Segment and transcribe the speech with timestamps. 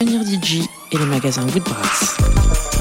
[0.00, 2.79] Devenir DJ et le magasin Woodbrass.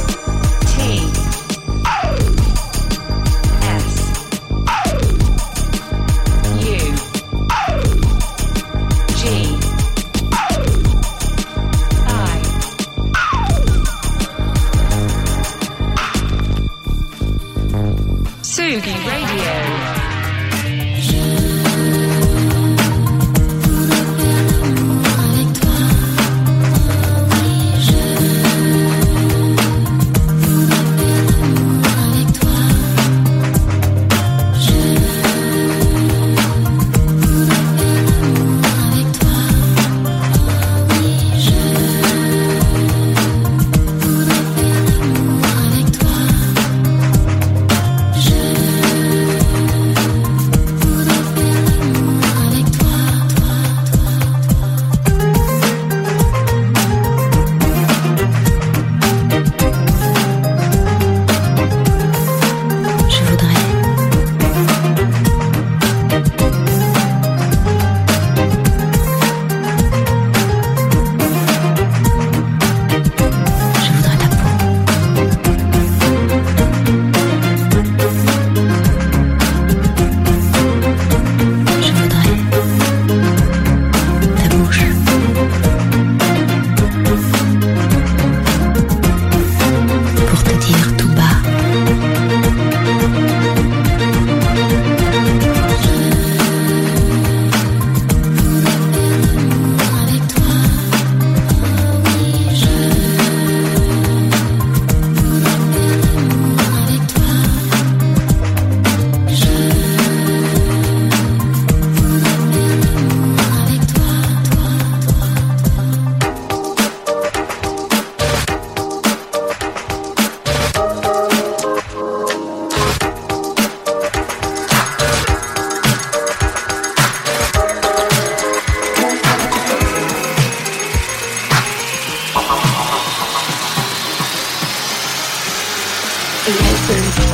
[136.89, 137.28] The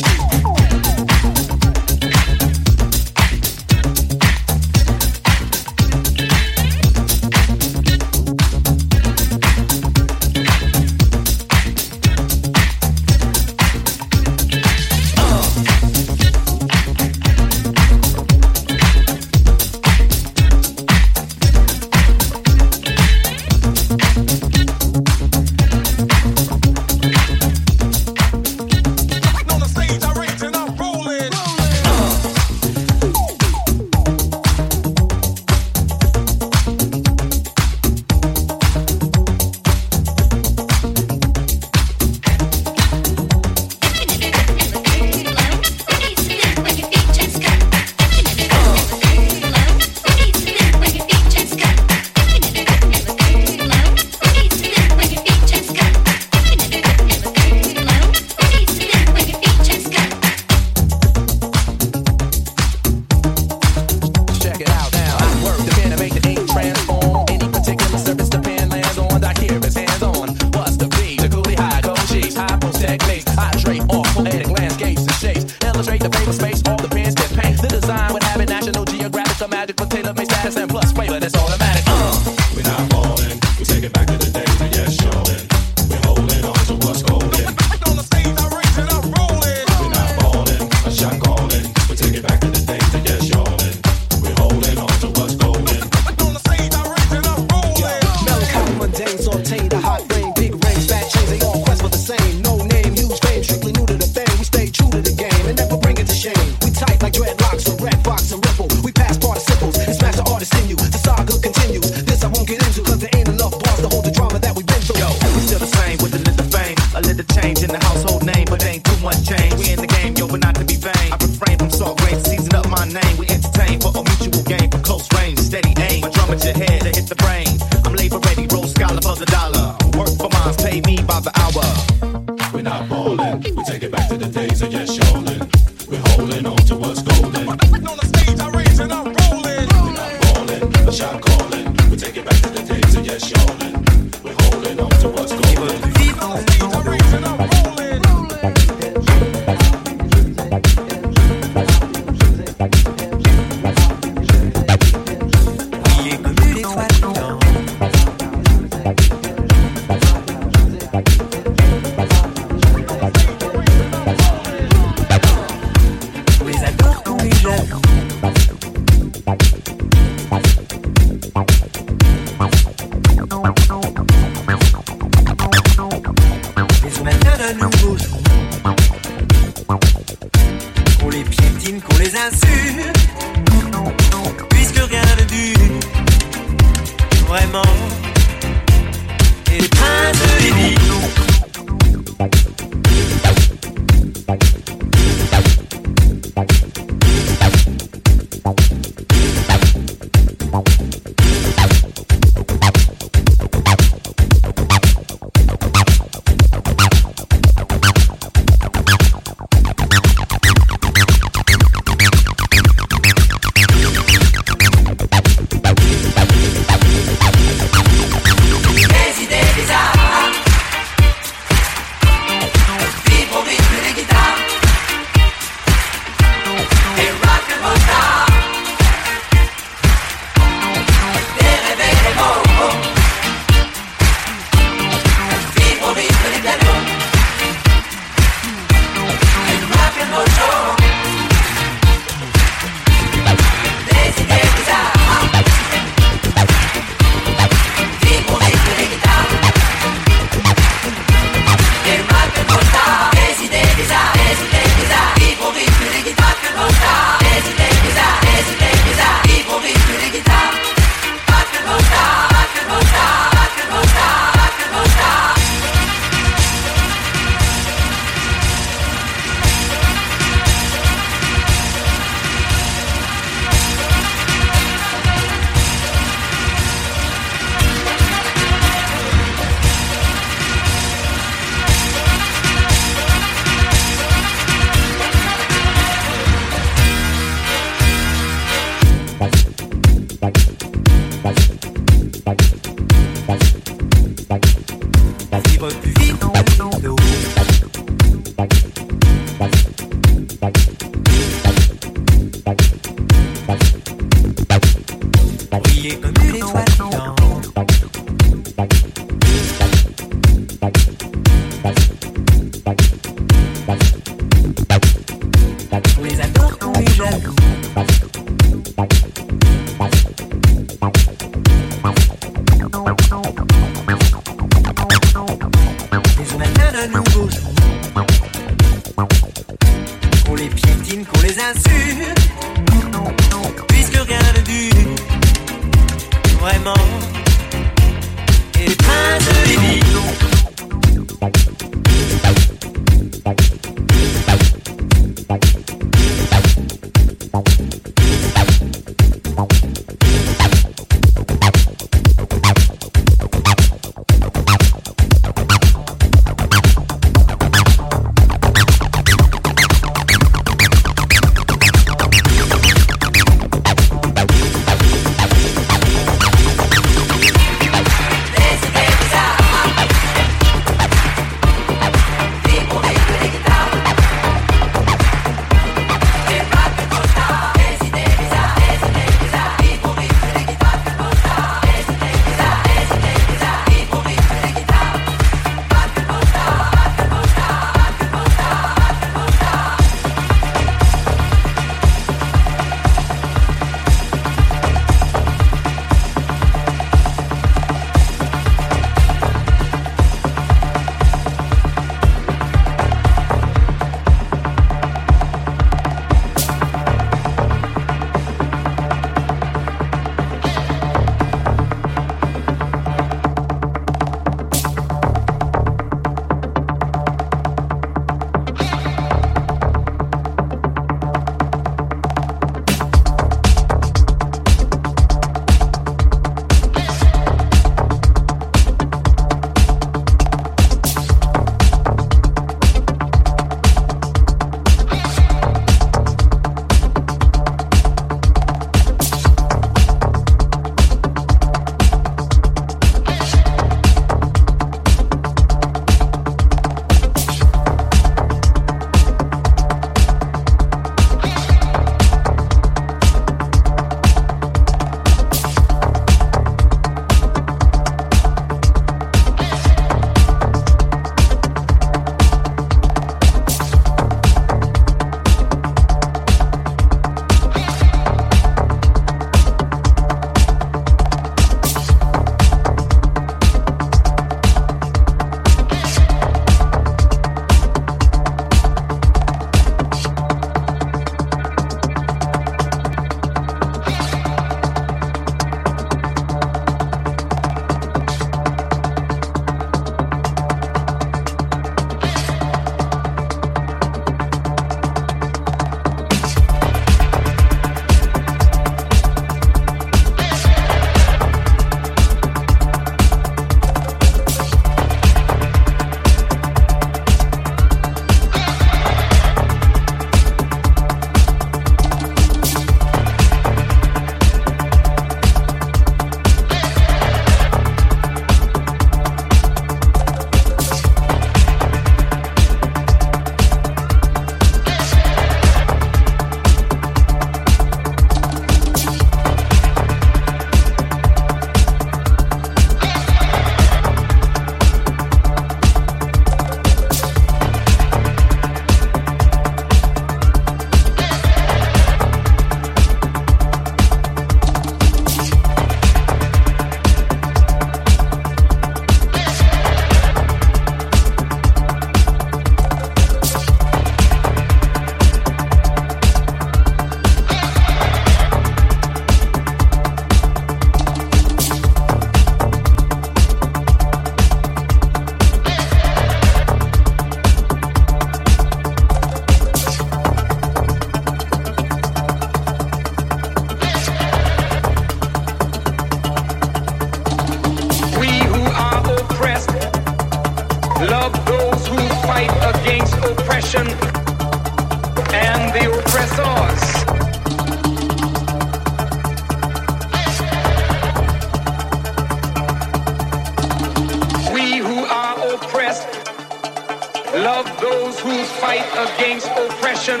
[597.14, 600.00] Love those who fight against oppression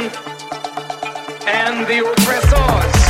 [1.46, 3.01] and the oppressors.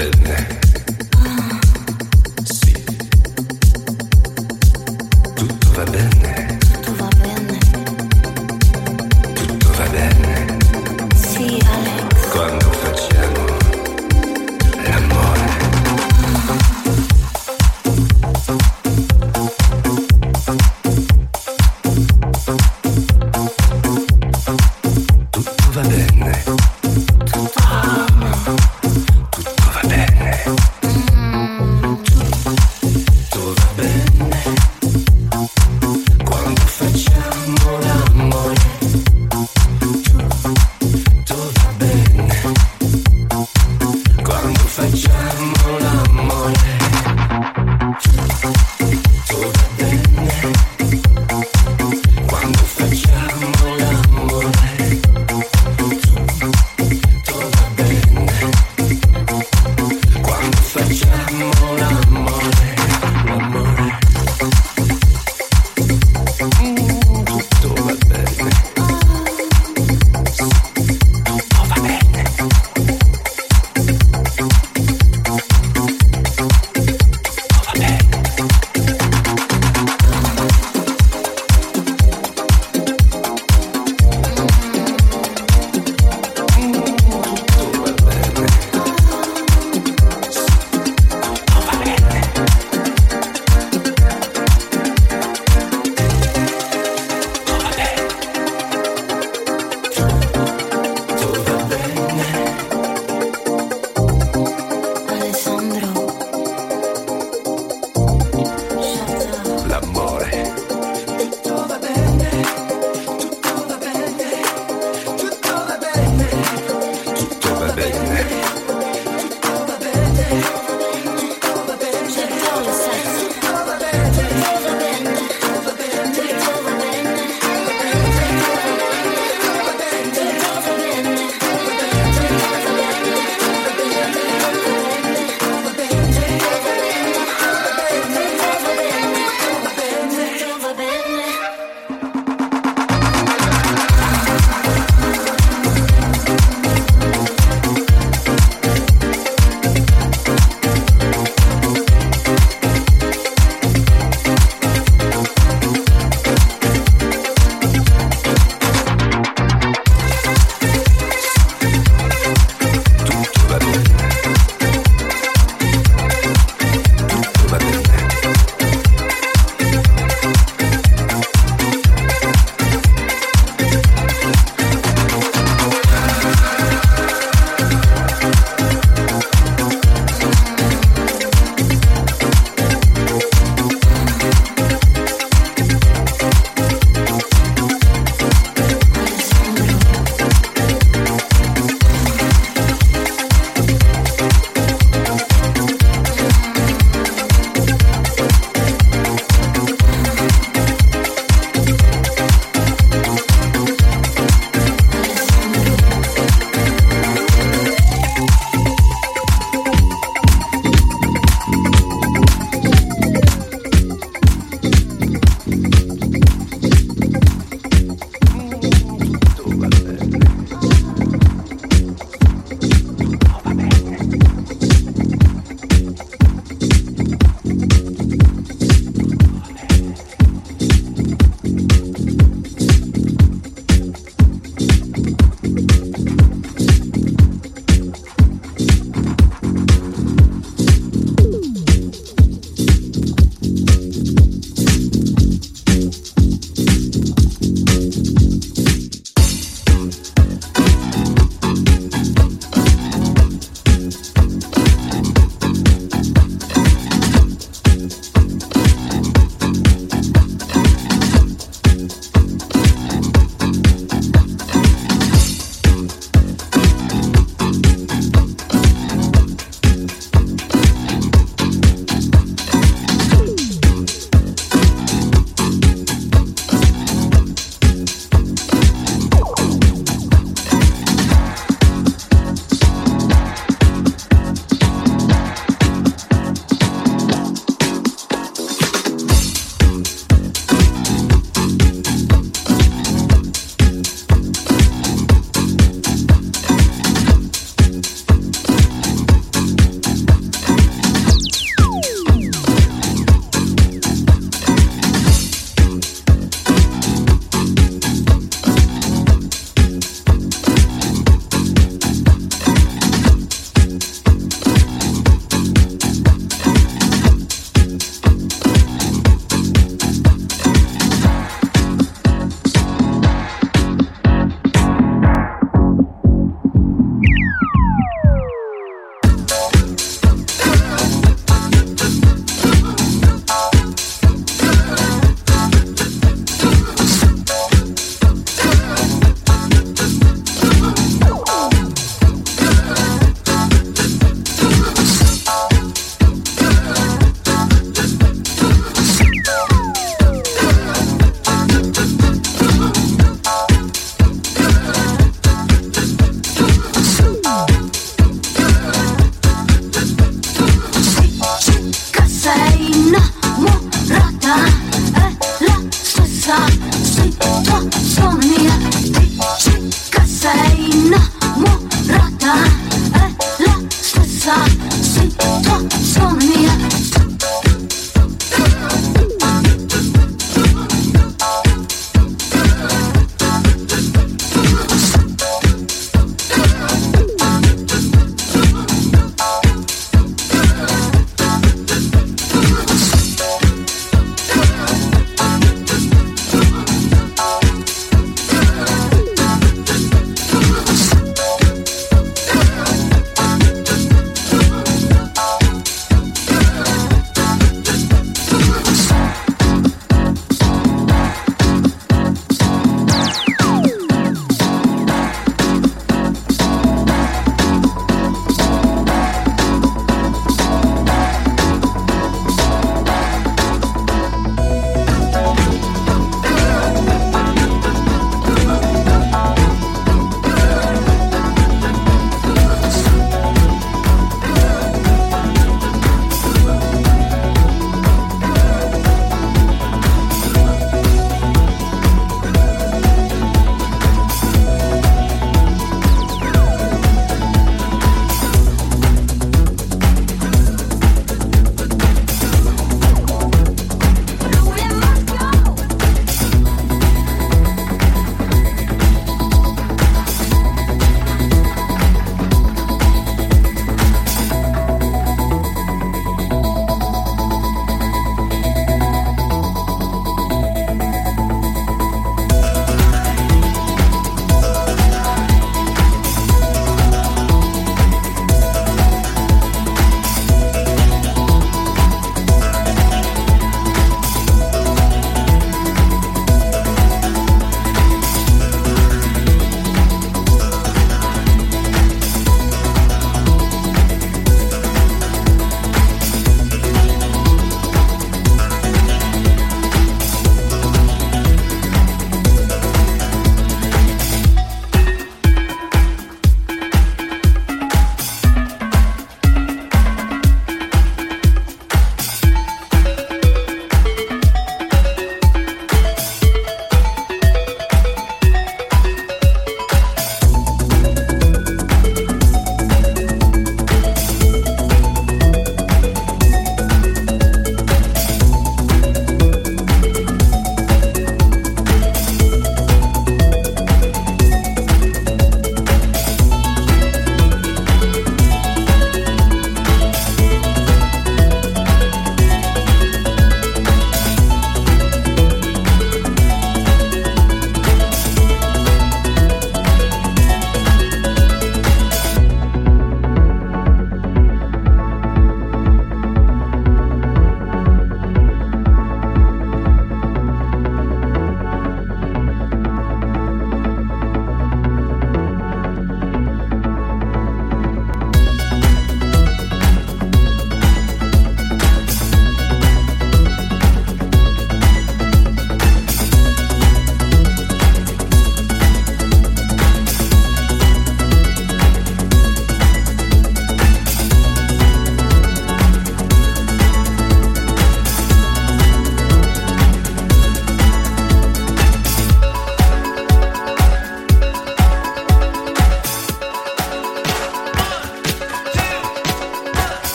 [0.00, 0.59] Tutto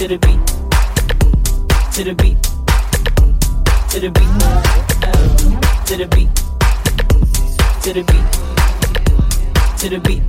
[0.00, 0.46] to the beat,
[1.92, 2.42] to the beat,
[3.90, 4.32] to the beat,
[5.84, 6.30] to the beat,
[7.82, 8.24] to the beat,
[9.76, 10.22] to the beat,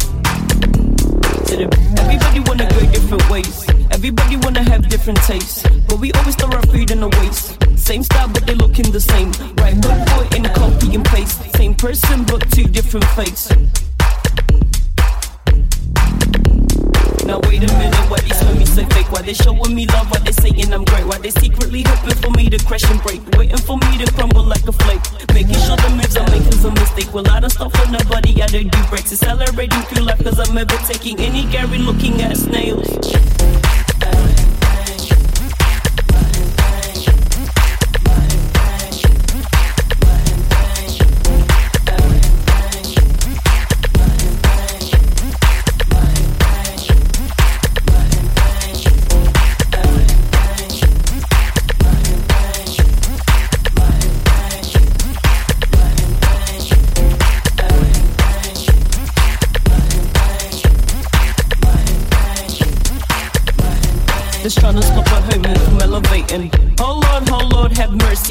[1.48, 2.00] to the beat.
[2.02, 3.66] Everybody wanna go different ways.
[3.92, 7.58] Everybody wanna have different tastes, but we always throw our food in the waste.
[7.80, 9.32] Same style, but they looking the same.
[9.56, 11.56] Right, but put in copy and paste.
[11.56, 13.50] Same person, but two different face.
[17.24, 18.21] Now wait a minute, why
[18.90, 19.12] fake?
[19.12, 20.10] Why they showing me love?
[20.12, 21.06] Why they saying I'm great?
[21.06, 23.22] Why they secretly hoping for me to crash and break?
[23.38, 25.02] Waiting for me to crumble like a flake.
[25.34, 27.14] Making sure the moves I make is a mistake.
[27.14, 29.12] Well, I don't stop for nobody, I don't do breaks.
[29.12, 33.31] Accelerating through life cause I'm ever taking any Gary looking at snails.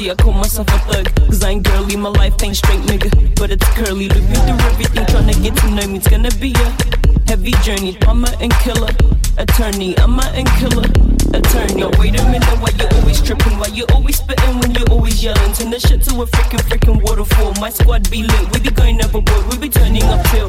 [0.09, 1.15] I call myself a thug.
[1.27, 3.35] Cause I ain't girly, my life ain't straight, nigga.
[3.35, 4.07] But it's curly.
[4.07, 5.97] Looking through everything, trying to get to know me.
[5.97, 7.97] It's gonna be a heavy journey.
[8.07, 8.89] I'm a and killer.
[9.37, 10.89] Attorney, I'm a and killer.
[11.37, 11.81] Attorney.
[11.81, 13.59] Now, wait a minute, why you always tripping?
[13.59, 15.53] Why you always spitting when you always yelling?
[15.53, 17.53] Turn the shit to a freaking, freaking waterfall.
[17.61, 18.53] My squad be lit.
[18.53, 19.45] We be going overboard.
[19.51, 20.47] We be turning up till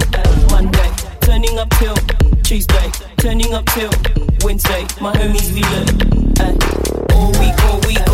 [0.48, 0.90] Monday.
[1.20, 1.96] Turning up till
[2.42, 2.90] Tuesday.
[3.18, 3.90] Turning up till
[4.44, 4.86] Wednesday.
[5.00, 6.40] My homies be lit.
[6.40, 6.56] Ay.
[7.12, 8.11] All week, all week,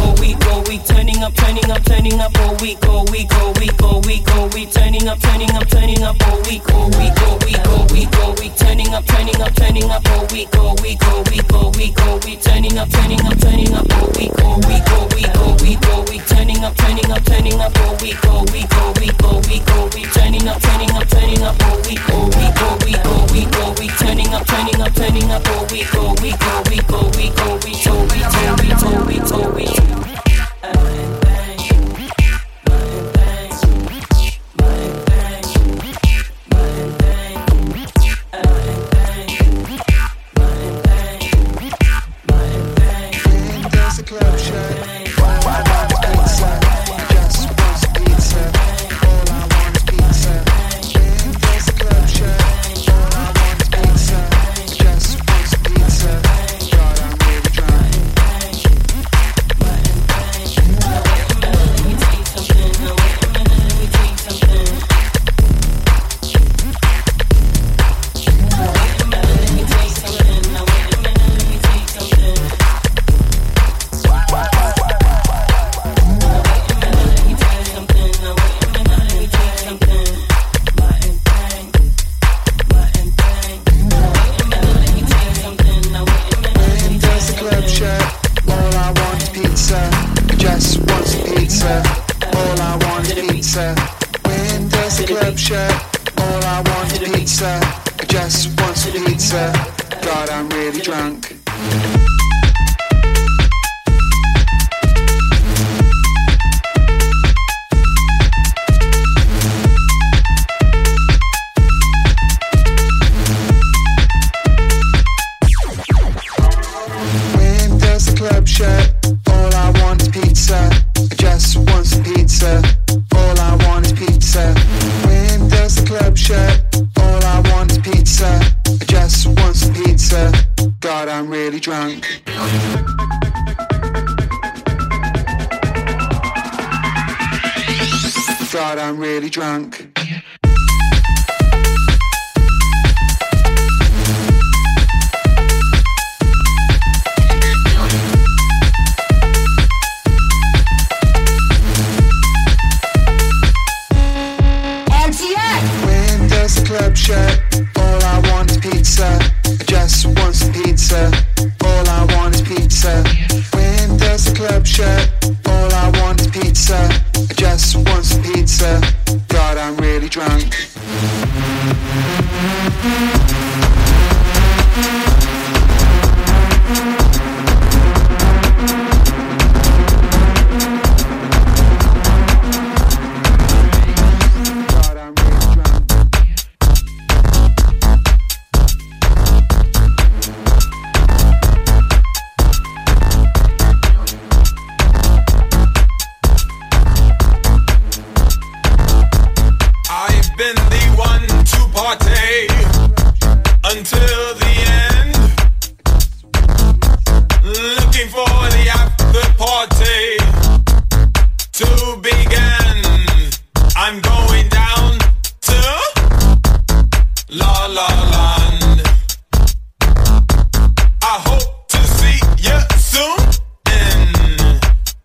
[0.68, 0.84] week.
[0.84, 4.48] Turning up, turning up, turning up all week, all week, all week, all week, all
[4.50, 4.70] week.
[4.70, 8.34] Turning up, turning up, turning up all week, all week, all week, all week, all
[8.34, 8.54] week.
[8.56, 12.18] Turning up, turning up, turning up all week, all week, all week, all week, all
[12.20, 12.40] week.
[12.42, 16.04] Turning up, turning up, turning up all week, all week, all week, all week, all
[16.04, 16.22] week.
[16.26, 19.90] Turning up, turning up, turning up all week, all week, all week, all week, all
[19.90, 20.12] week.
[20.12, 23.74] Turning up, turning up, turning up all week, all week, all week, all week, all.
[23.98, 27.58] Turning up, turning up, turning up all week, all week, all week, all week, all
[30.60, 31.17] uh,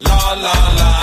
[0.03, 1.02] la la la.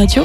[0.00, 0.24] Radio,